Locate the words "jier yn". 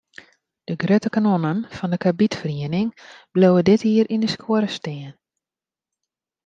3.87-4.23